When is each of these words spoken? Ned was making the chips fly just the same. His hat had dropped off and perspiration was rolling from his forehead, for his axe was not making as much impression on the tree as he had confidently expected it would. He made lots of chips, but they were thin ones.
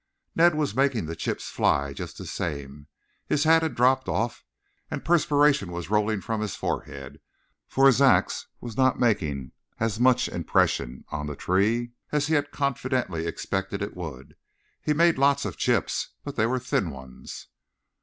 Ned 0.35 0.55
was 0.55 0.73
making 0.75 1.05
the 1.05 1.15
chips 1.15 1.47
fly 1.49 1.93
just 1.93 2.17
the 2.17 2.25
same. 2.25 2.87
His 3.27 3.43
hat 3.43 3.61
had 3.61 3.75
dropped 3.75 4.09
off 4.09 4.43
and 4.89 5.05
perspiration 5.05 5.71
was 5.71 5.91
rolling 5.91 6.21
from 6.21 6.41
his 6.41 6.55
forehead, 6.55 7.21
for 7.67 7.85
his 7.85 8.01
axe 8.01 8.47
was 8.59 8.75
not 8.75 8.99
making 8.99 9.51
as 9.79 9.99
much 9.99 10.27
impression 10.27 11.05
on 11.09 11.27
the 11.27 11.35
tree 11.35 11.91
as 12.11 12.25
he 12.25 12.33
had 12.33 12.49
confidently 12.49 13.27
expected 13.27 13.83
it 13.83 13.95
would. 13.95 14.35
He 14.81 14.95
made 14.95 15.19
lots 15.19 15.45
of 15.45 15.55
chips, 15.55 16.09
but 16.23 16.35
they 16.35 16.47
were 16.47 16.57
thin 16.57 16.89
ones. 16.89 17.49